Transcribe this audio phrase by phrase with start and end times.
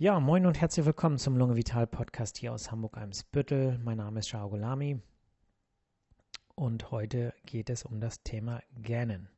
[0.00, 3.80] Ja, moin und herzlich willkommen zum Lunge Vital Podcast hier aus Hamburg-Eimsbüttel.
[3.82, 5.00] Mein Name ist Shao Golami
[6.54, 9.28] und heute geht es um das Thema Gähnen.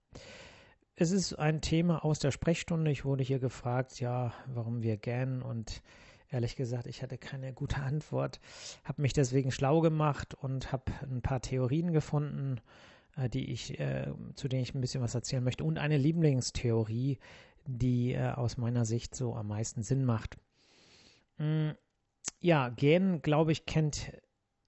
[0.97, 2.91] Es ist ein Thema aus der Sprechstunde.
[2.91, 5.81] Ich wurde hier gefragt, ja, warum wir gähnen und
[6.29, 8.39] ehrlich gesagt, ich hatte keine gute Antwort,
[8.85, 12.61] habe mich deswegen schlau gemacht und habe ein paar Theorien gefunden,
[13.17, 17.19] äh, die ich, äh, zu denen ich ein bisschen was erzählen möchte und eine Lieblingstheorie,
[17.67, 20.37] die äh, aus meiner Sicht so am meisten Sinn macht.
[21.41, 21.71] Mm,
[22.41, 24.13] ja, Gähnen, glaube ich, kennt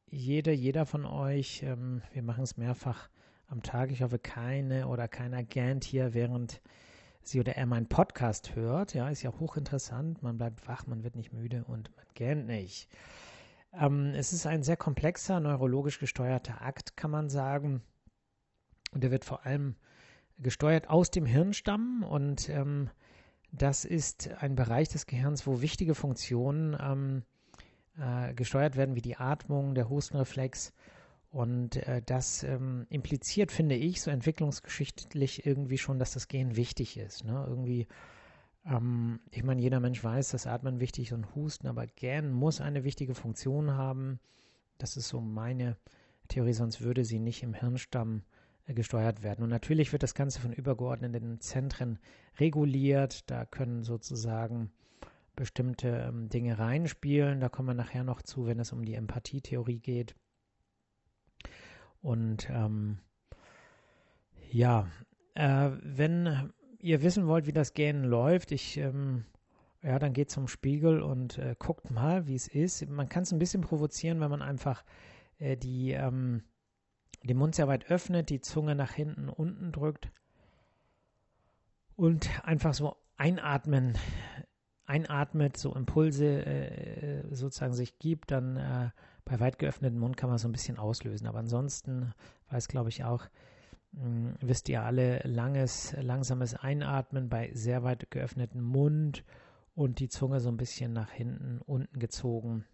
[0.06, 1.62] jeder, jeder von euch.
[1.62, 3.10] Ähm, wir machen es mehrfach
[3.46, 3.90] am Tag.
[3.90, 6.62] Ich hoffe, keine oder keiner gähnt hier, während
[7.20, 8.94] sie oder er meinen Podcast hört.
[8.94, 10.22] Ja, ist ja hochinteressant.
[10.22, 12.88] Man bleibt wach, man wird nicht müde und man gähnt nicht.
[13.74, 17.82] Ähm, es ist ein sehr komplexer, neurologisch gesteuerter Akt, kann man sagen.
[18.92, 19.76] Und der wird vor allem
[20.38, 22.88] gesteuert aus dem Hirnstamm und ähm,
[23.52, 27.22] das ist ein Bereich des Gehirns, wo wichtige Funktionen ähm,
[27.98, 30.72] äh, gesteuert werden, wie die Atmung, der Hustenreflex.
[31.30, 36.96] Und äh, das ähm, impliziert, finde ich, so entwicklungsgeschichtlich irgendwie schon, dass das Gehen wichtig
[36.96, 37.24] ist.
[37.24, 37.44] Ne?
[37.46, 37.86] Irgendwie,
[38.66, 42.60] ähm, ich meine, jeder Mensch weiß, dass Atmen wichtig ist und Husten, aber Gähnen muss
[42.60, 44.18] eine wichtige Funktion haben.
[44.78, 45.76] Das ist so meine
[46.28, 48.22] Theorie, sonst würde sie nicht im Hirnstamm
[48.66, 49.42] gesteuert werden.
[49.42, 51.98] Und natürlich wird das Ganze von übergeordneten Zentren
[52.38, 53.30] reguliert.
[53.30, 54.72] Da können sozusagen
[55.34, 57.40] bestimmte ähm, Dinge reinspielen.
[57.40, 60.14] Da kommen wir nachher noch zu, wenn es um die Empathietheorie geht.
[62.00, 62.98] Und ähm,
[64.50, 64.88] ja,
[65.34, 69.24] äh, wenn ihr wissen wollt, wie das Gähnen läuft, ich ähm,
[69.82, 72.88] ja, dann geht zum Spiegel und äh, guckt mal, wie es ist.
[72.88, 74.84] Man kann es ein bisschen provozieren, wenn man einfach
[75.38, 76.42] äh, die ähm,
[77.24, 80.10] den Mund sehr weit öffnet, die Zunge nach hinten unten drückt
[81.96, 83.96] und einfach so einatmen,
[84.86, 88.90] einatmet, so Impulse äh, sozusagen sich gibt, dann äh,
[89.24, 91.26] bei weit geöffnetem Mund kann man so ein bisschen auslösen.
[91.26, 92.12] Aber ansonsten
[92.50, 93.26] weiß, glaube ich, auch,
[93.92, 99.24] mh, hm, wisst ihr alle, langes, langsames Einatmen bei sehr weit geöffnetem Mund
[99.74, 102.64] und die Zunge so ein bisschen nach hinten unten gezogen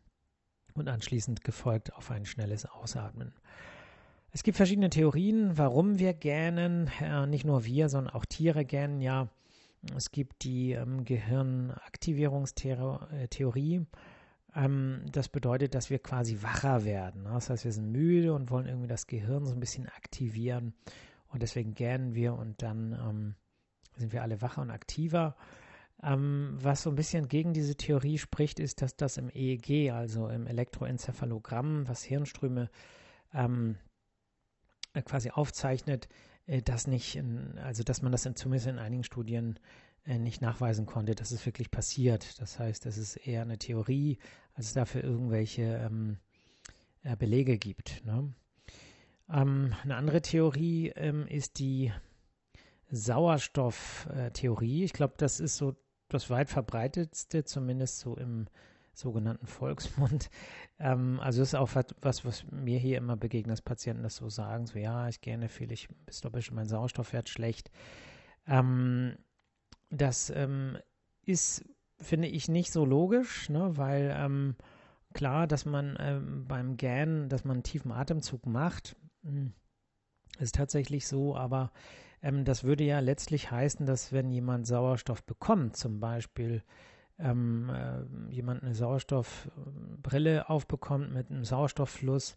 [0.75, 3.35] und anschließend gefolgt auf ein schnelles Ausatmen.
[4.33, 6.91] Es gibt verschiedene Theorien, warum wir gähnen.
[7.01, 9.29] Äh, nicht nur wir, sondern auch Tiere gähnen ja.
[9.97, 13.87] Es gibt die ähm, Gehirnaktivierungstheorie.
[14.55, 17.25] Ähm, das bedeutet, dass wir quasi wacher werden.
[17.25, 17.31] Ne?
[17.33, 20.75] Das heißt, wir sind müde und wollen irgendwie das Gehirn so ein bisschen aktivieren.
[21.29, 23.35] Und deswegen gähnen wir und dann ähm,
[23.97, 25.37] sind wir alle wacher und aktiver.
[26.03, 30.29] Ähm, was so ein bisschen gegen diese Theorie spricht, ist, dass das im EEG, also
[30.29, 32.71] im Elektroenzephalogramm, was Hirnströme
[33.35, 33.77] ähm, äh,
[35.05, 36.09] quasi aufzeichnet,
[36.47, 37.21] äh, dass nicht,
[37.63, 39.59] also dass man das in, zumindest in einigen Studien
[40.05, 42.41] äh, nicht nachweisen konnte, dass es wirklich passiert.
[42.41, 44.19] Das heißt, es ist eher eine Theorie,
[44.55, 46.19] als es dafür irgendwelche ähm,
[47.19, 48.05] Belege gibt.
[48.05, 48.33] Ne?
[49.31, 51.93] Ähm, eine andere Theorie ähm, ist die
[52.91, 54.85] Sauerstofftheorie.
[54.85, 55.77] Ich glaube, das ist so
[56.09, 58.47] das weit verbreitetste, zumindest so im
[58.99, 60.31] sogenannten Volksmund.
[60.81, 61.71] Ähm, also ist auch
[62.03, 65.49] was, was mir hier immer begegnet, dass Patienten das so sagen, so ja, ich gerne
[65.49, 67.73] viel, ich ist doch bestimmt mein Sauerstoffwert schlecht.
[68.47, 69.17] Ähm,
[69.91, 70.79] das ähm,
[71.25, 71.65] ist,
[72.01, 74.55] finde ich, nicht so logisch, ne, weil ähm,
[75.15, 78.95] klar, dass man ähm, beim Gähnen, dass man einen tiefen Atemzug macht,
[79.25, 79.53] hm,
[80.39, 81.73] ist tatsächlich so, aber
[82.23, 86.63] ähm, das würde ja letztlich heißen, dass wenn jemand Sauerstoff bekommt, zum Beispiel
[87.19, 92.37] ähm, äh, jemand eine Sauerstoffbrille aufbekommt mit einem Sauerstofffluss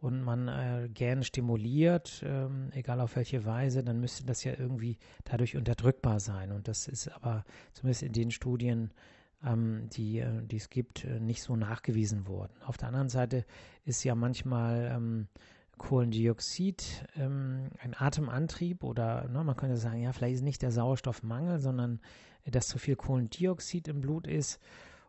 [0.00, 4.96] und man äh, gern stimuliert, ähm, egal auf welche Weise, dann müsste das ja irgendwie
[5.24, 6.52] dadurch unterdrückbar sein.
[6.52, 8.92] Und das ist aber zumindest in den Studien,
[9.44, 12.52] ähm, die, äh, die es gibt, äh, nicht so nachgewiesen worden.
[12.64, 13.44] Auf der anderen Seite
[13.84, 15.28] ist ja manchmal ähm,
[15.78, 21.58] Kohlendioxid ähm, ein Atemantrieb oder ne, man könnte sagen, ja, vielleicht ist nicht der Sauerstoffmangel,
[21.60, 22.00] sondern
[22.50, 24.60] dass zu viel Kohlendioxid im Blut ist.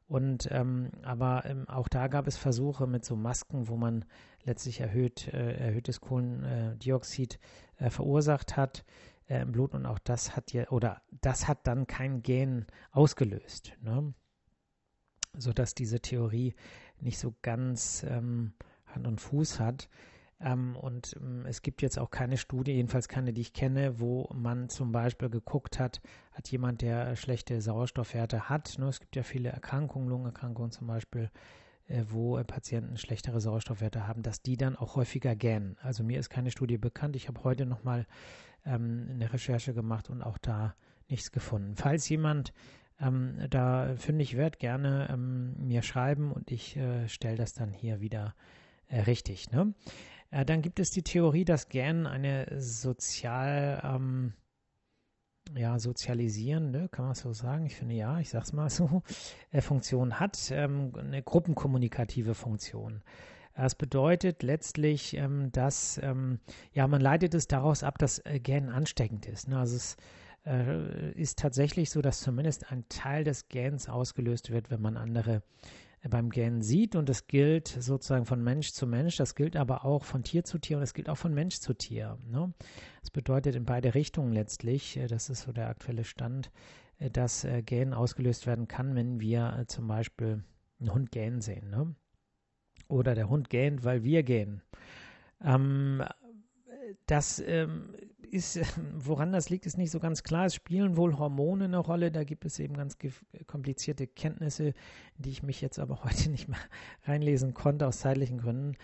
[0.08, 4.06] Und ähm, aber ähm, auch da gab es Versuche mit so Masken, wo man
[4.44, 7.40] letztlich erhöht, äh, erhöhtes Kohlendioxid
[7.78, 8.84] äh, verursacht hat
[9.28, 13.74] äh, im Blut und auch das hat ja oder das hat dann kein Gen ausgelöst,
[13.82, 14.14] ne?
[15.38, 16.56] sodass diese Theorie
[17.00, 18.54] nicht so ganz ähm,
[18.88, 19.90] Hand und Fuß hat.
[20.42, 24.30] Ähm, und ähm, es gibt jetzt auch keine Studie, jedenfalls keine, die ich kenne, wo
[24.34, 26.02] man zum Beispiel geguckt hat,
[26.32, 28.78] hat jemand, der schlechte Sauerstoffwerte hat.
[28.80, 28.88] Ne?
[28.88, 31.30] Es gibt ja viele Erkrankungen, Lungenerkrankungen zum Beispiel,
[31.88, 35.78] äh, wo äh, Patienten schlechtere Sauerstoffwerte haben, dass die dann auch häufiger gähnen.
[35.82, 37.16] Also mir ist keine Studie bekannt.
[37.16, 38.06] Ich habe heute nochmal
[38.66, 40.76] ähm, eine Recherche gemacht und auch da
[41.10, 41.76] nichts gefunden.
[41.76, 42.54] Falls jemand
[43.02, 47.72] ähm, da finde ich wert, gerne ähm, mir schreiben und ich äh, stelle das dann
[47.72, 48.36] hier wieder
[48.88, 49.52] äh, richtig.
[49.52, 49.74] Ne?
[50.32, 54.34] Äh, dann gibt es die Theorie, dass Gähnen eine sozial, ähm,
[55.56, 57.66] ja, sozialisierende, kann man so sagen?
[57.66, 59.02] Ich finde ja, ich sag's mal so,
[59.52, 63.02] äh, Funktion hat, ähm, eine gruppenkommunikative Funktion.
[63.56, 66.40] Das bedeutet letztlich, ähm, dass, ähm,
[66.72, 69.48] ja, man leitet es daraus ab, dass äh, Gähnen ansteckend ist.
[69.50, 69.60] Ne?
[69.60, 69.98] Also es
[70.46, 75.36] äh, ist tatsächlich so, dass zumindest ein Teil des Gähns ausgelöst wird, wenn man andere
[75.36, 75.42] äh,
[76.08, 76.96] beim Gähnen sieht.
[76.96, 80.58] Und das gilt sozusagen von Mensch zu Mensch, das gilt aber auch von Tier zu
[80.60, 82.18] Tier und das gilt auch von Mensch zu Tier.
[82.30, 82.54] Ne?
[83.02, 86.52] Das bedeutet in beide Richtungen letztlich, äh, das ist so der aktuelle Stand,
[87.00, 90.44] äh, dass Gähnen ausgelöst werden kann, wenn wir zum Beispiel
[90.80, 91.70] einen Hund gähnen sehen.
[91.70, 91.96] Ne?
[92.88, 94.62] Oder der Hund gähnt, weil wir gähnen.
[95.44, 96.04] Ähm,
[97.06, 97.94] das ähm,
[98.34, 98.60] ist,
[98.94, 100.46] woran das liegt, ist nicht so ganz klar.
[100.46, 102.12] Es spielen wohl Hormone eine Rolle.
[102.12, 102.98] Da gibt es eben ganz
[103.48, 104.74] komplizierte Kenntnisse,
[105.18, 106.60] die ich mich jetzt aber heute nicht mehr
[107.04, 108.78] reinlesen konnte, aus zeitlichen Gründen.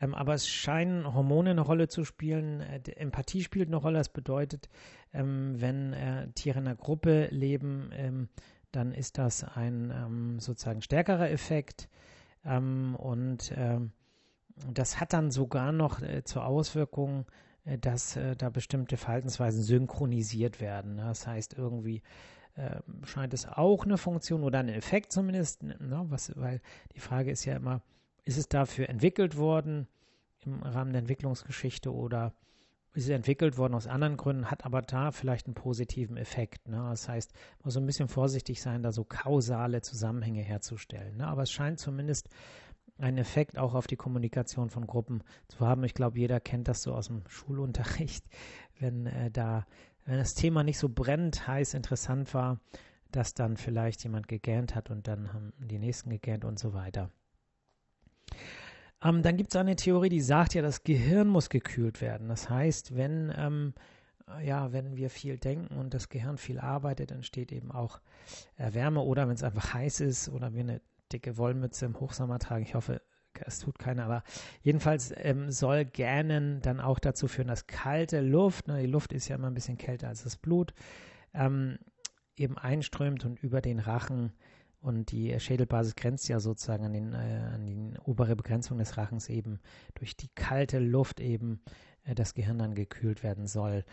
[0.00, 2.60] Ähm, aber es scheinen Hormone eine Rolle zu spielen.
[2.60, 3.98] Äh, Empathie spielt eine Rolle.
[3.98, 4.68] Das bedeutet,
[5.12, 8.28] ähm, wenn äh, Tiere in einer Gruppe leben, ähm,
[8.72, 11.88] dann ist das ein ähm, sozusagen stärkerer Effekt.
[12.44, 13.92] Ähm, und ähm,
[14.72, 17.26] das hat dann sogar noch äh, zur Auswirkung,
[17.78, 20.96] dass äh, da bestimmte Verhaltensweisen synchronisiert werden.
[20.96, 21.02] Ne?
[21.02, 22.02] Das heißt, irgendwie
[22.54, 26.04] äh, scheint es auch eine Funktion oder einen Effekt zumindest, ne?
[26.08, 26.60] Was, weil
[26.94, 27.82] die Frage ist ja immer,
[28.24, 29.86] ist es dafür entwickelt worden
[30.44, 32.32] im Rahmen der Entwicklungsgeschichte oder
[32.92, 36.68] ist es entwickelt worden aus anderen Gründen, hat aber da vielleicht einen positiven Effekt.
[36.68, 36.76] Ne?
[36.90, 41.18] Das heißt, man muss ein bisschen vorsichtig sein, da so kausale Zusammenhänge herzustellen.
[41.18, 41.26] Ne?
[41.28, 42.28] Aber es scheint zumindest
[43.00, 45.84] einen Effekt auch auf die Kommunikation von Gruppen zu haben.
[45.84, 48.24] Ich glaube, jeder kennt das so aus dem Schulunterricht,
[48.78, 49.66] wenn äh, da,
[50.06, 52.60] wenn das Thema nicht so brennend heiß interessant war,
[53.10, 57.10] dass dann vielleicht jemand gegähnt hat und dann haben die nächsten gegähnt und so weiter.
[59.02, 62.28] Ähm, dann gibt es eine Theorie, die sagt ja, das Gehirn muss gekühlt werden.
[62.28, 63.74] Das heißt, wenn ähm,
[64.44, 68.00] ja, wenn wir viel denken und das Gehirn viel arbeitet, entsteht eben auch
[68.56, 70.80] äh, Wärme oder wenn es einfach heiß ist oder wir eine
[71.12, 72.64] dicke Wollmütze im Hochsommer tragen.
[72.64, 73.00] Ich hoffe,
[73.44, 74.22] es tut keiner, aber
[74.62, 79.28] jedenfalls ähm, soll Gähnen dann auch dazu führen, dass kalte Luft, ne, die Luft ist
[79.28, 80.74] ja immer ein bisschen kälter als das Blut,
[81.32, 81.78] ähm,
[82.36, 84.32] eben einströmt und über den Rachen
[84.80, 89.28] und die Schädelbasis grenzt ja sozusagen an, den, äh, an die obere Begrenzung des Rachens
[89.28, 89.60] eben
[89.94, 91.60] durch die kalte Luft eben
[92.04, 93.84] äh, das Gehirn dann gekühlt werden soll.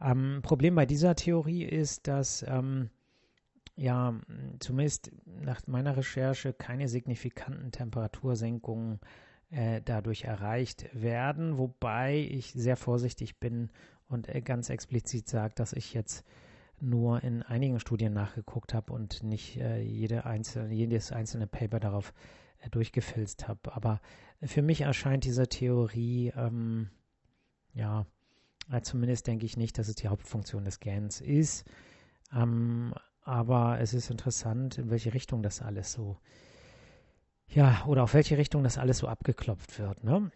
[0.00, 2.90] Ähm, Problem bei dieser Theorie ist, dass ähm,
[3.76, 4.14] ja,
[4.58, 9.00] zumindest nach meiner Recherche keine signifikanten Temperatursenkungen
[9.50, 13.70] äh, dadurch erreicht werden, wobei ich sehr vorsichtig bin
[14.08, 16.24] und äh, ganz explizit sage, dass ich jetzt
[16.80, 22.12] nur in einigen Studien nachgeguckt habe und nicht äh, jede einzelne, jedes einzelne Paper darauf
[22.60, 23.74] äh, durchgefilzt habe.
[23.74, 24.00] Aber
[24.42, 26.90] für mich erscheint diese Theorie, ähm,
[27.72, 28.06] ja,
[28.70, 31.64] äh, zumindest denke ich nicht, dass es die Hauptfunktion des Gens ist.
[32.34, 32.94] Ähm,
[33.26, 36.16] aber es ist interessant, in welche Richtung das alles so,
[37.48, 40.04] ja, oder auf welche Richtung das alles so abgeklopft wird.
[40.04, 40.30] Ne?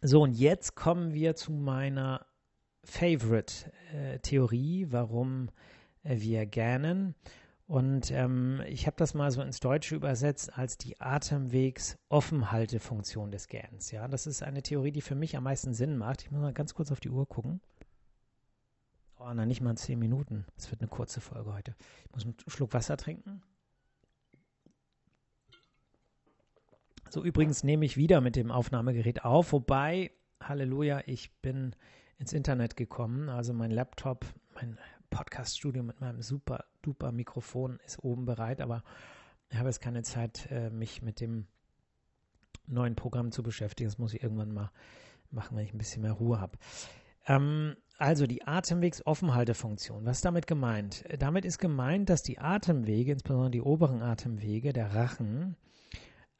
[0.00, 2.24] So, und jetzt kommen wir zu meiner
[2.84, 5.48] Favorite-Theorie, äh, warum
[6.04, 7.16] äh, wir gähnen.
[7.66, 13.90] Und ähm, ich habe das mal so ins Deutsche übersetzt als die Atemwegsoffenhaltefunktion des Gähns.
[13.90, 16.22] Ja, das ist eine Theorie, die für mich am meisten Sinn macht.
[16.22, 17.60] Ich muss mal ganz kurz auf die Uhr gucken.
[19.18, 20.44] Oh, na, nicht mal zehn Minuten.
[20.56, 21.74] Es wird eine kurze Folge heute.
[22.04, 23.42] Ich muss einen Schluck Wasser trinken.
[27.10, 31.76] So, übrigens nehme ich wieder mit dem Aufnahmegerät auf, wobei, Halleluja, ich bin
[32.18, 33.28] ins Internet gekommen.
[33.28, 34.78] Also mein Laptop, mein
[35.10, 38.82] Podcaststudio mit meinem super duper Mikrofon ist oben bereit, aber
[39.48, 41.46] ich habe jetzt keine Zeit, äh, mich mit dem
[42.66, 43.88] neuen Programm zu beschäftigen.
[43.88, 44.72] Das muss ich irgendwann mal
[45.30, 46.58] machen, wenn ich ein bisschen mehr Ruhe habe.
[47.26, 50.04] Ähm, also die Atemwegsoffenhaltefunktion.
[50.04, 51.04] Was ist damit gemeint?
[51.18, 55.56] Damit ist gemeint, dass die Atemwege, insbesondere die oberen Atemwege, der Rachen,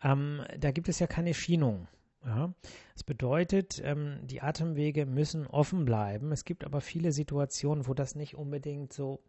[0.03, 1.87] ähm, da gibt es ja keine Schienung.
[2.25, 2.53] Ja?
[2.95, 6.33] Das bedeutet, ähm, die Atemwege müssen offen bleiben.
[6.33, 9.23] Es gibt aber viele Situationen, wo das nicht unbedingt so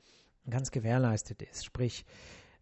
[0.49, 1.63] ganz gewährleistet ist.
[1.63, 2.05] Sprich,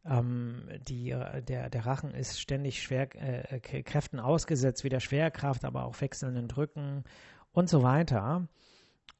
[0.05, 1.15] ähm, die,
[1.47, 6.47] der, der Rachen ist ständig schwer, äh, Kräften ausgesetzt, wie der Schwerkraft, aber auch wechselnden
[6.47, 7.03] Drücken
[7.53, 8.47] und so weiter.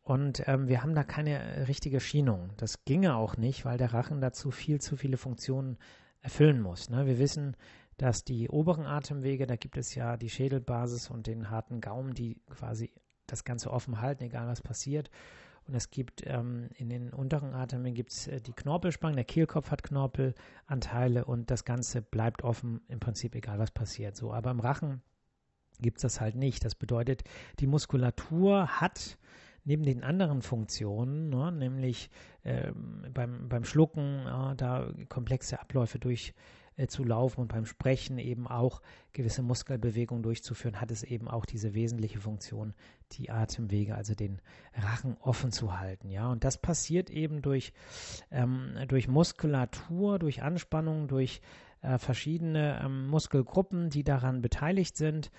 [0.03, 2.51] Und ähm, wir haben da keine äh, richtige Schienung.
[2.57, 5.77] Das ginge auch nicht, weil der Rachen dazu viel zu viele Funktionen
[6.19, 6.89] erfüllen muss.
[6.89, 7.05] Ne?
[7.05, 7.55] Wir wissen,
[7.97, 12.41] dass die oberen Atemwege, da gibt es ja die Schädelbasis und den harten Gaumen, die
[12.49, 12.91] quasi
[13.27, 15.09] das Ganze offen halten, egal was passiert.
[15.65, 19.71] Und es gibt ähm, in den unteren Atemwegen gibt es äh, die Knorpelspangen, der Kehlkopf
[19.71, 24.17] hat Knorpelanteile und das Ganze bleibt offen, im Prinzip egal was passiert.
[24.17, 25.01] So, aber im Rachen
[25.79, 26.65] gibt es das halt nicht.
[26.65, 27.23] Das bedeutet,
[27.59, 29.17] die Muskulatur hat
[29.65, 32.09] neben den anderen Funktionen, ne, nämlich
[32.43, 36.33] ähm, beim, beim Schlucken, ja, da komplexe Abläufe durch
[36.75, 36.87] äh,
[37.35, 38.81] und beim Sprechen eben auch
[39.13, 42.73] gewisse Muskelbewegungen durchzuführen, hat es eben auch diese wesentliche Funktion,
[43.13, 44.41] die Atemwege, also den
[44.75, 46.09] Rachen offen zu halten.
[46.09, 47.73] Ja, und das passiert eben durch,
[48.31, 51.41] ähm, durch Muskulatur, durch Anspannung, durch
[51.81, 55.31] äh, verschiedene ähm, Muskelgruppen, die daran beteiligt sind.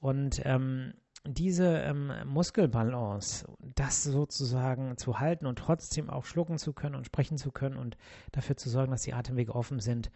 [0.00, 0.94] Und ähm,
[1.26, 7.36] diese ähm, Muskelbalance, das sozusagen zu halten und trotzdem auch schlucken zu können und sprechen
[7.36, 7.96] zu können und
[8.32, 10.10] dafür zu sorgen, dass die Atemwege offen sind,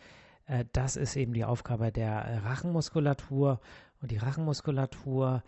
[0.46, 3.60] äh, das ist eben die Aufgabe der Rachenmuskulatur.
[4.00, 5.42] Und die Rachenmuskulatur,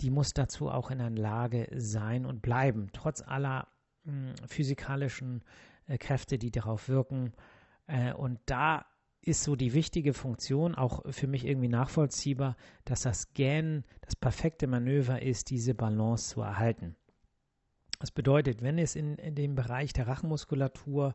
[0.00, 3.68] die muss dazu auch in der Lage sein und bleiben, trotz aller
[4.04, 5.42] mh, hm, physikalischen
[5.86, 7.32] äh, Kräfte, die darauf wirken.
[7.86, 8.86] Äh, und da
[9.22, 14.66] ist so die wichtige Funktion, auch für mich irgendwie nachvollziehbar, dass das Gähnen das perfekte
[14.66, 16.96] Manöver ist, diese Balance zu erhalten.
[17.98, 21.14] Das bedeutet, wenn es in, in dem Bereich der Rachenmuskulatur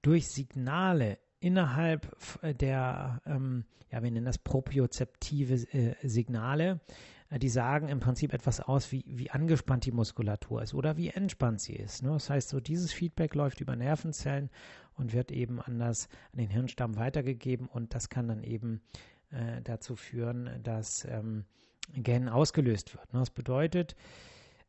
[0.00, 6.80] durch Signale innerhalb äh, der, ähm, ja, wir nennen das propriozeptive äh, Signale,
[7.28, 11.08] äh, die sagen im Prinzip etwas aus, wie, wie angespannt die Muskulatur ist oder wie
[11.08, 12.02] entspannt sie ist.
[12.02, 12.10] Ne?
[12.10, 14.48] Das heißt, so dieses Feedback läuft über Nervenzellen
[14.96, 18.82] und wird eben anders an den Hirnstamm weitergegeben und das kann dann eben
[19.30, 21.44] äh, dazu führen, dass ähm,
[21.92, 23.06] Gen ausgelöst wird.
[23.12, 23.94] Das bedeutet,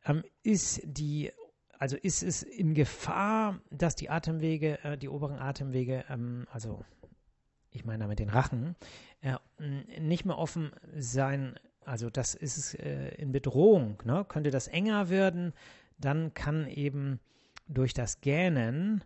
[0.05, 1.31] ähm, ist die
[1.77, 6.83] also ist es in Gefahr, dass die Atemwege, äh, die oberen Atemwege, ähm, also
[7.71, 8.75] ich meine damit den Rachen,
[9.21, 9.35] äh,
[9.99, 11.55] nicht mehr offen sein.
[11.83, 14.01] Also das ist äh, in Bedrohung.
[14.05, 14.25] Ne?
[14.27, 15.53] Könnte das enger werden,
[15.97, 17.19] dann kann eben
[17.67, 19.03] durch das Gähnen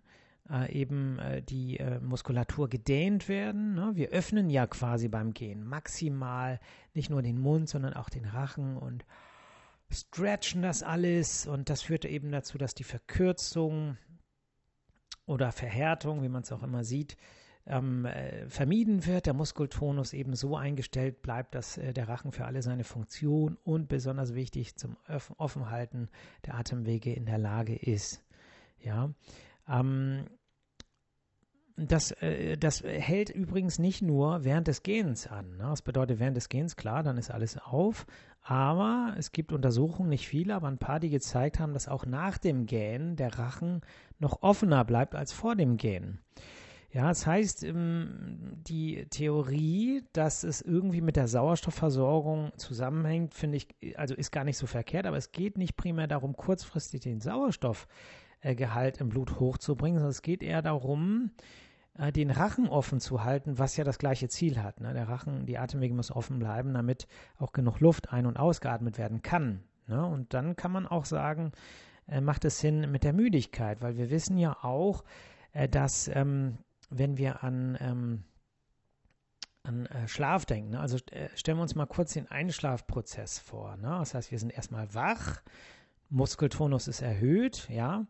[0.49, 3.75] äh, eben äh, die äh, Muskulatur gedehnt werden.
[3.75, 3.91] Ne?
[3.95, 6.59] Wir öffnen ja quasi beim Gehen maximal
[6.93, 9.05] nicht nur den Mund, sondern auch den Rachen und
[9.91, 13.97] stretchen das alles und das führte eben dazu, dass die Verkürzung
[15.25, 17.17] oder Verhärtung, wie man es auch immer sieht,
[17.65, 22.45] ähm, äh, vermieden wird, der Muskeltonus eben so eingestellt bleibt, dass äh, der Rachen für
[22.45, 26.09] alle seine Funktion und besonders wichtig zum Öff Offenhalten
[26.45, 28.23] der Atemwege in der Lage ist.
[28.81, 29.11] Ja,
[29.67, 30.25] ähm,
[31.87, 35.57] das, äh, das hält übrigens nicht nur während des Gehens an.
[35.57, 35.63] Ne?
[35.69, 38.05] Das bedeutet, während des Gehens, klar, dann ist alles auf.
[38.41, 42.37] Aber es gibt Untersuchungen, nicht viele, aber ein paar, die gezeigt haben, dass auch nach
[42.37, 43.81] dem Gähnen der Rachen
[44.17, 46.19] noch offener bleibt als vor dem Gähnen.
[46.91, 53.67] Ja, das heißt, ähm, die Theorie, dass es irgendwie mit der Sauerstoffversorgung zusammenhängt, finde ich,
[53.95, 58.99] also ist gar nicht so verkehrt, aber es geht nicht primär darum, kurzfristig den Sauerstoffgehalt
[58.99, 61.29] im Blut hochzubringen, sondern es geht eher darum,
[61.97, 64.79] äh, den Rachen offen zu halten, was ja das gleiche Ziel hat.
[64.79, 64.93] Ne?
[64.93, 69.21] Der Rachen, die Atemwege muss offen bleiben, damit auch genug Luft ein- und ausgeatmet werden
[69.21, 69.63] kann.
[69.87, 70.05] Ne?
[70.05, 71.51] Und dann kann man auch sagen,
[72.07, 75.03] äh, macht es Sinn mit der Müdigkeit, weil wir wissen ja auch,
[75.53, 76.57] äh, dass ähm,
[76.89, 78.23] wenn wir an, ähm,
[79.63, 80.79] an äh, Schlaf denken, ne?
[80.79, 83.77] also äh, stellen wir uns mal kurz den Einschlafprozess vor.
[83.77, 83.95] Ne?
[83.99, 85.41] Das heißt, wir sind erstmal wach,
[86.09, 88.05] Muskeltonus ist erhöht, ja,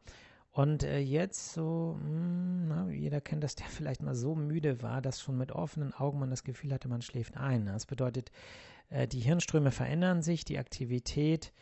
[0.51, 4.81] und äh, jetzt so, mh, hm, na, jeder kennt das, der vielleicht mal so müde
[4.81, 7.65] war, dass schon mit offenen Augen man das Gefühl hatte, man schläft ein.
[7.65, 8.31] Das bedeutet,
[8.89, 11.53] äh, die Hirnströme verändern sich, die Aktivität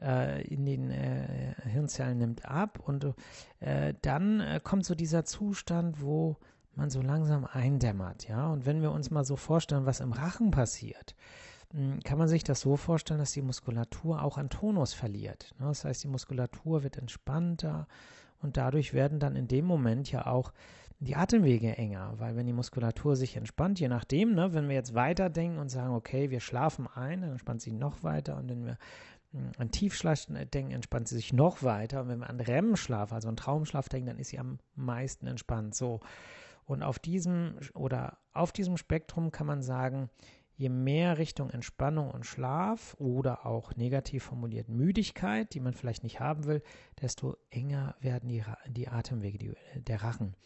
[0.00, 3.14] äh, in den äh, Hirnzellen nimmt ab und
[3.60, 6.36] äh, dann äh, kommt so dieser Zustand, wo
[6.74, 8.46] man so langsam eindämmert, ja.
[8.46, 11.14] Und wenn wir uns mal so vorstellen, was im Rachen passiert,
[11.72, 15.54] hm, kann man sich das so vorstellen, dass die Muskulatur auch an Tonus verliert.
[15.58, 15.66] Ne?
[15.66, 17.86] Das heißt, die Muskulatur wird entspannter,
[18.42, 20.52] und dadurch werden dann in dem Moment ja auch
[21.02, 24.94] die Atemwege enger, weil wenn die Muskulatur sich entspannt, je nachdem, ne, wenn wir jetzt
[24.94, 28.36] weiterdenken und sagen, okay, wir schlafen ein, dann entspannt sie noch weiter.
[28.36, 28.78] Und wenn wir
[29.32, 32.02] hm, an Tiefschlaf denken, entspannt sie sich noch weiter.
[32.02, 35.74] Und wenn wir an REM-Schlaf, also an Traumschlaf denken, dann ist sie am meisten entspannt.
[35.74, 36.00] So.
[36.66, 40.08] Und auf diesem oder auf diesem Spektrum kann man sagen,
[40.62, 46.20] je mehr Richtung Entspannung und Schlaf oder auch negativ formuliert Müdigkeit, die man vielleicht nicht
[46.20, 46.62] haben will,
[47.00, 50.36] desto enger werden die, die Atemwege, die, der Rachen.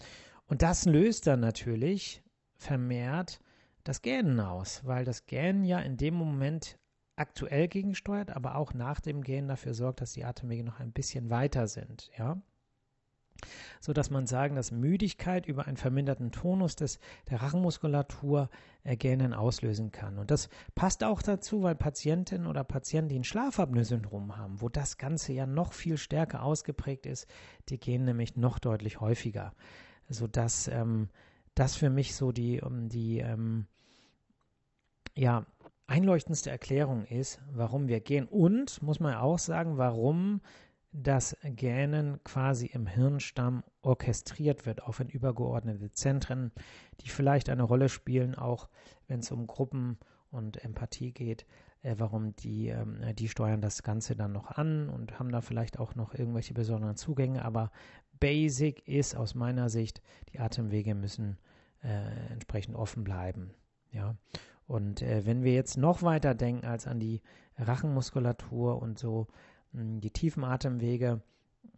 [0.47, 2.23] Und das löst dann natürlich
[2.55, 3.41] vermehrt
[3.85, 6.79] das Gähnen aus, weil das Gähnen ja in dem Moment
[7.15, 11.29] aktuell gegensteuert, aber auch nach dem Gähnen dafür sorgt, dass die Atemwege noch ein bisschen
[11.29, 12.41] weiter sind, ja.
[13.81, 16.99] So dass man sagen, dass Müdigkeit über einen verminderten Tonus des,
[17.31, 18.51] der Rachenmuskulatur
[18.85, 20.19] äh, Gähnen auslösen kann.
[20.19, 24.99] Und das passt auch dazu, weil Patientinnen oder Patienten, die ein Schlafapnoe-Syndrom haben, wo das
[24.99, 27.27] Ganze ja noch viel stärker ausgeprägt ist,
[27.69, 29.53] die gehen nämlich noch deutlich häufiger.
[30.09, 31.09] Sodass ähm,
[31.55, 33.67] das für mich so die, um die ähm,
[35.15, 35.47] ja,
[35.87, 38.27] einleuchtendste Erklärung ist, warum wir gehen.
[38.27, 40.41] Und, muss man auch sagen, warum
[41.03, 46.53] das Gähnen quasi im Hirnstamm orchestriert wird, auch in übergeordnete Zentren,
[47.03, 48.69] die vielleicht eine Rolle spielen, auch
[49.07, 49.99] wenn es um Gruppen
[50.31, 51.45] und Empathie geht,
[51.83, 55.79] äh, warum die, ähm, die steuern das Ganze dann noch an und haben da vielleicht
[55.79, 57.71] auch noch irgendwelche besonderen Zugänge, aber
[58.19, 60.01] basic ist aus meiner Sicht,
[60.33, 61.37] die Atemwege müssen
[61.83, 63.51] äh, entsprechend offen bleiben.
[63.93, 64.17] Ja.
[64.67, 67.23] Und äh, wenn wir jetzt noch weiter denken als an die
[67.59, 69.29] Rachenmuskulatur und so,
[69.77, 71.21] die tiefen Atemwege,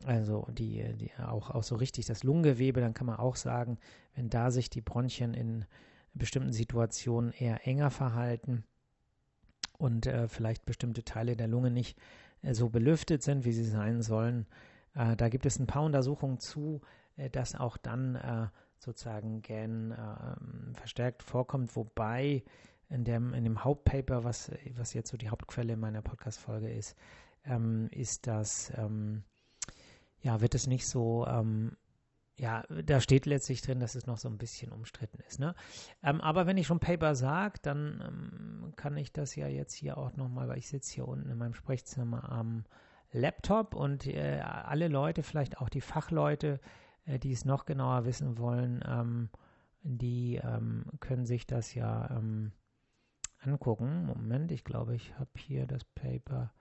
[0.04, 3.78] also die, die auch, auch so richtig das Lungengewebe, dann kann man auch sagen,
[4.14, 5.64] wenn da sich die Bronchien in
[6.14, 8.64] bestimmten Situationen eher enger verhalten
[9.78, 11.98] und äh, vielleicht bestimmte Teile der Lunge nicht
[12.42, 14.46] äh, so belüftet sind, wie sie sein sollen,
[14.94, 16.80] äh, da gibt es ein paar Untersuchungen zu,
[17.16, 22.44] äh, dass auch dann äh, sozusagen Gähnen ähm, verstärkt vorkommt, wobei
[22.90, 26.96] in dem, in dem Hauptpaper, was, was jetzt so die Hauptquelle meiner Podcast-Folge ist,
[27.44, 29.24] ähm, ist das, ähm,
[30.20, 31.76] ja, wird es nicht so, ähm,
[32.38, 35.40] ja, da steht letztlich drin, dass es noch so ein bisschen umstritten ist.
[35.40, 35.54] Ne?
[36.02, 39.98] Ähm, aber wenn ich schon Paper sage, dann ähm, kann ich das ja jetzt hier
[39.98, 42.64] auch nochmal, weil ich sitze hier unten in meinem Sprechzimmer am
[43.10, 46.60] Laptop und äh, alle Leute, vielleicht auch die Fachleute,
[47.06, 49.30] äh, die es noch genauer wissen wollen, ähm,
[49.82, 50.40] die
[51.00, 52.20] können sich das ja
[53.38, 54.06] angucken.
[54.06, 56.52] Moment, ich glaube, ich habe hier das Paper.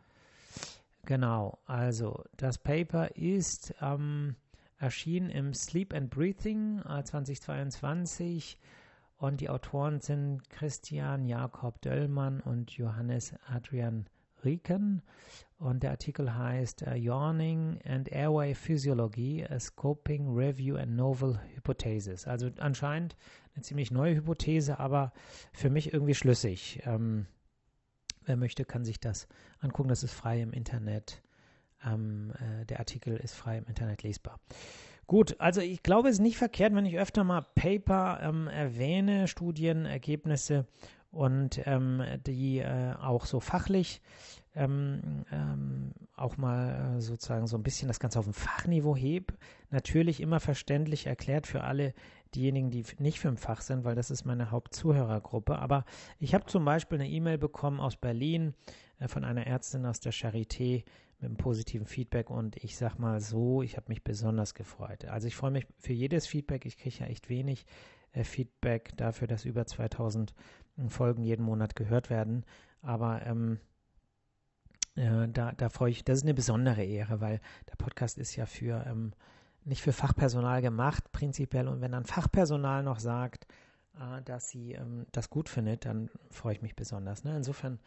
[1.07, 4.35] Genau, also das Paper ist ähm,
[4.77, 8.57] erschienen im Sleep and Breathing äh, 2022
[9.15, 14.09] und die Autoren sind Christian Jakob Döllmann und Johannes Adrian
[14.43, 15.01] Rieken
[15.59, 22.27] und der Artikel heißt uh, Yawning and Airway Physiology, a Scoping Review and Novel Hypothesis.
[22.27, 23.15] Also anscheinend
[23.55, 25.13] eine ziemlich neue Hypothese, aber
[25.53, 26.81] für mich irgendwie schlüssig.
[26.83, 27.27] Ähm,
[28.27, 29.27] wer möchte, kann sich das
[29.59, 29.89] angucken.
[29.89, 31.21] Das ist frei im Internet.
[31.85, 34.39] Ähm, äh, der Artikel ist frei im Internet lesbar.
[35.07, 39.27] Gut, also ich glaube, es ist nicht verkehrt, wenn ich öfter mal Paper ähm, erwähne,
[39.27, 40.65] Studienergebnisse
[41.11, 44.01] und ähm, die äh, auch so fachlich
[44.57, 49.33] ähm, ähm, auch mal äh, sozusagen so ein bisschen das Ganze auf dem Fachniveau heb.
[49.69, 51.93] Natürlich immer verständlich erklärt für alle
[52.35, 55.59] diejenigen, die nicht für ein Fach sind, weil das ist meine Hauptzuhörergruppe.
[55.59, 55.85] Aber
[56.19, 58.55] ich habe zum Beispiel eine E-Mail bekommen aus Berlin
[58.99, 60.83] äh, von einer Ärztin aus der Charité
[61.19, 65.05] mit einem positiven Feedback und ich sag mal so, ich habe mich besonders gefreut.
[65.05, 67.65] Also ich freue mich für jedes Feedback, ich kriege ja echt wenig
[68.11, 70.33] äh, Feedback dafür, dass über 2000
[70.89, 72.45] Folgen jeden Monat gehört werden.
[72.81, 73.59] Aber ähm,
[74.97, 78.45] äh, da, da freue ich, das ist eine besondere Ehre, weil der Podcast ist ja
[78.45, 79.13] für ähm,
[79.65, 81.67] nicht für Fachpersonal gemacht, prinzipiell.
[81.67, 83.47] Und wenn dann Fachpersonal noch sagt,
[83.99, 87.23] äh, dass sie ähm, das gut findet, dann freue ich mich besonders.
[87.23, 87.35] Ne?
[87.35, 87.79] Insofern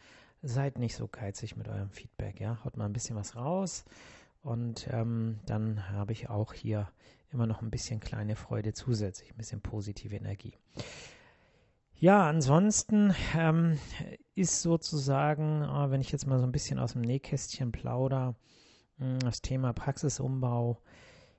[0.42, 2.40] seid nicht so geizig mit eurem Feedback.
[2.40, 2.62] Ja?
[2.64, 3.84] Haut mal ein bisschen was raus.
[4.42, 6.88] Und ähm, dann habe ich auch hier
[7.32, 10.54] immer noch ein bisschen kleine Freude zusätzlich, ein bisschen positive Energie.
[12.00, 13.78] Ja, ansonsten ähm,
[14.34, 18.36] ist sozusagen, äh, wenn ich jetzt mal so ein bisschen aus dem Nähkästchen plauder,
[18.96, 20.80] mh, das Thema Praxisumbau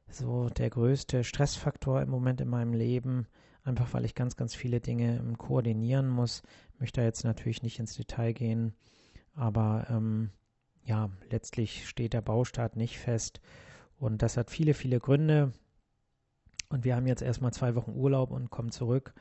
[0.07, 3.25] so der größte Stressfaktor im Moment in meinem Leben,
[3.63, 6.43] einfach weil ich ganz, ganz viele Dinge ähm, koordinieren muss.
[6.75, 8.75] Ich möchte da jetzt natürlich nicht ins Detail gehen,
[9.33, 10.29] aber ähm,
[10.83, 13.41] ja, letztlich steht der Baustart nicht fest
[13.97, 15.53] und das hat viele, viele Gründe.
[16.69, 19.15] Und wir haben jetzt erstmal zwei Wochen Urlaub und kommen zurück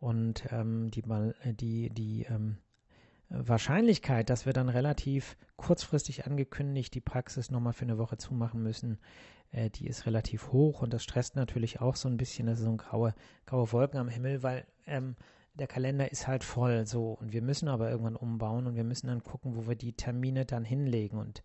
[0.00, 1.02] und ähm, die,
[1.52, 2.56] die, die ähm,
[3.28, 8.98] Wahrscheinlichkeit, dass wir dann relativ kurzfristig angekündigt die Praxis nochmal für eine Woche zumachen müssen,
[9.52, 12.46] äh, die ist relativ hoch und das stresst natürlich auch so ein bisschen.
[12.46, 13.14] Das ist so ein graue,
[13.46, 15.14] graue Wolken am Himmel, weil ähm,
[15.54, 19.08] der Kalender ist halt voll so und wir müssen aber irgendwann umbauen und wir müssen
[19.08, 21.42] dann gucken, wo wir die Termine dann hinlegen und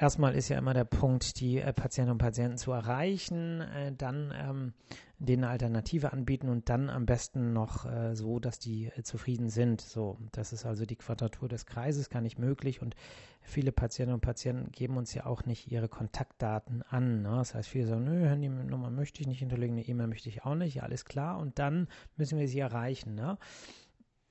[0.00, 4.32] Erstmal ist ja immer der Punkt, die äh, Patientinnen und Patienten zu erreichen, äh, dann
[4.32, 4.72] ähm,
[5.18, 9.48] denen eine Alternative anbieten und dann am besten noch äh, so, dass die äh, zufrieden
[9.48, 9.80] sind.
[9.80, 12.94] So, das ist also die Quadratur des Kreises, gar nicht möglich und
[13.42, 17.22] viele Patientinnen und Patienten geben uns ja auch nicht ihre Kontaktdaten an.
[17.22, 17.30] Ne?
[17.30, 20.54] Das heißt, viele sagen, nö, Handynummer möchte ich nicht hinterlegen, eine E-Mail möchte ich auch
[20.54, 23.16] nicht, ja, alles klar und dann müssen wir sie erreichen.
[23.16, 23.36] Ne?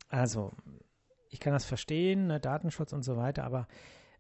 [0.08, 0.54] Also,
[1.30, 3.68] ich kann das verstehen, ne, Datenschutz und so weiter, aber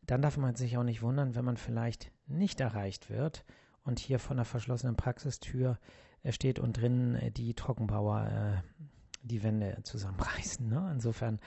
[0.08, 3.46] dann darf man sich auch nicht wundern, wenn man vielleicht nicht erreicht wird
[3.84, 5.78] und hier von der verschlossenen Praxistür
[6.24, 8.84] äh, steht und drinnen äh, die Trockenbauer äh,
[9.22, 10.68] die Wände zusammenreißen.
[10.68, 10.90] Ne?
[10.94, 11.40] Insofern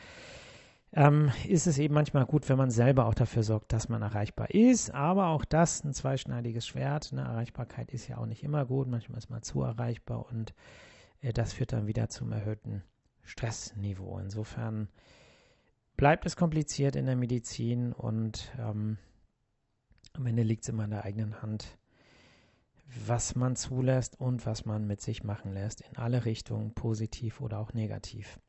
[0.92, 4.51] ähm, ist es eben manchmal gut, wenn man selber auch dafür sorgt, dass man erreichbar
[4.51, 4.92] ist.
[4.92, 7.12] Aber auch das ein zweischneidiges Schwert.
[7.12, 7.23] Ne?
[7.23, 8.88] Erreichbarkeit ist ja auch nicht immer gut.
[8.88, 10.53] Manchmal ist man zu erreichbar und
[11.35, 12.83] das führt dann wieder zum erhöhten
[13.23, 14.18] Stressniveau.
[14.18, 14.88] Insofern
[16.01, 18.97] bleibt es kompliziert in der Medizin und ähm,
[20.15, 21.77] am Ende liegt es immer in der eigenen Hand,
[23.07, 27.59] was man zulässt und was man mit sich machen lässt, in alle Richtungen, positiv oder
[27.59, 28.41] auch negativ.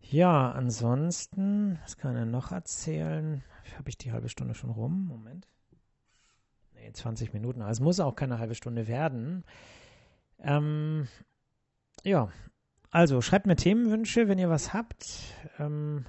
[0.00, 3.44] Ja, ansonsten, was kann er noch erzählen?
[3.76, 5.04] Habe ich die halbe Stunde schon rum?
[5.04, 5.46] Moment.
[6.72, 7.60] Nee, 20 Minuten.
[7.60, 9.44] Also es muss auch keine halbe Stunde werden.
[10.38, 11.06] Ähm,
[12.02, 12.30] ja,
[12.94, 15.20] also schreibt mir Themenwünsche, wenn ihr was habt.
[15.58, 16.06] Ähm,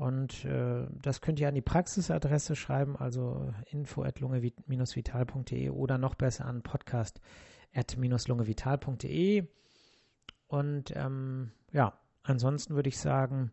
[0.00, 6.62] und äh, das könnt ihr an die Praxisadresse schreiben, also info.lunge-vital.de oder noch besser an
[6.62, 9.46] podcast.lungevital.de.
[10.46, 13.52] Und ähm, ja, ansonsten würde ich sagen,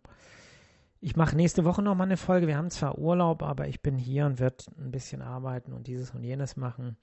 [1.01, 2.47] ich mache nächste Woche nochmal eine Folge.
[2.47, 6.11] Wir haben zwar Urlaub, aber ich bin hier und werde ein bisschen arbeiten und dieses
[6.11, 6.95] und jenes machen.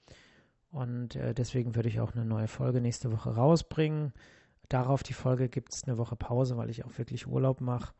[0.71, 4.11] Und äh, deswegen würde ich auch eine neue Folge nächste Woche rausbringen.
[4.69, 7.93] Darauf die Folge gibt es eine Woche Pause, weil ich auch wirklich Urlaub mache.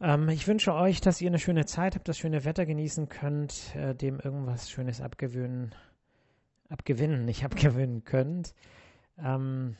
[0.00, 3.74] Ähm, ich wünsche euch, dass ihr eine schöne Zeit habt, das schöne Wetter genießen könnt,
[3.74, 5.74] äh, dem irgendwas Schönes abgewöhnen,
[6.68, 8.54] abgewinnen, nicht abgewöhnen könnt.
[9.18, 9.76] Ähm,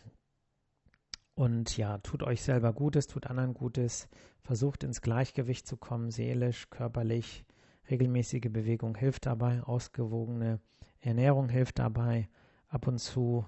[1.35, 4.09] und ja, tut euch selber Gutes, tut anderen Gutes,
[4.43, 7.45] versucht ins Gleichgewicht zu kommen, seelisch, körperlich.
[7.91, 10.61] Regelmäßige Bewegung hilft dabei, ausgewogene
[11.01, 12.29] Ernährung hilft dabei,
[12.69, 13.47] ab und zu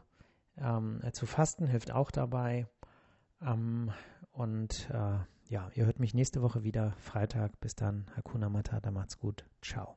[0.60, 2.66] ähm, äh, zu fasten hilft auch dabei.
[3.40, 3.90] Ähm,
[4.32, 7.58] und äh, ja, ihr hört mich nächste Woche wieder, Freitag.
[7.60, 9.44] Bis dann, Hakuna Matata, macht's gut.
[9.62, 9.96] Ciao.